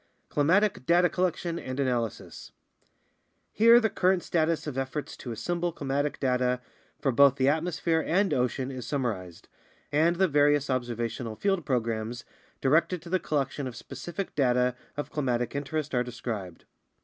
CLIMATIC 0.29 0.87
DATA 0.87 1.09
COLLECTION 1.09 1.59
AND 1.59 1.79
ANALYSIS 1.79 2.53
Here 3.51 3.79
the 3.79 3.91
current 3.91 4.23
status 4.23 4.65
of 4.65 4.75
efforts 4.75 5.15
to 5.17 5.31
assemble 5.31 5.71
climatic 5.71 6.19
data 6.19 6.59
for 6.99 7.11
both 7.11 7.35
the 7.35 7.47
atmosphere 7.47 8.03
and 8.07 8.33
ocean 8.33 8.71
is 8.71 8.87
summarized, 8.87 9.47
and 9.91 10.15
the 10.15 10.27
various 10.27 10.71
observational 10.71 11.35
field 11.35 11.67
programs 11.67 12.25
directed 12.61 13.03
to 13.03 13.09
the 13.11 13.19
collection 13.19 13.67
of 13.67 13.75
specific 13.75 14.33
data 14.33 14.75
of 14.97 15.11
climatic 15.11 15.53
interest 15.53 15.93
are 15.93 16.03
described. 16.03 16.65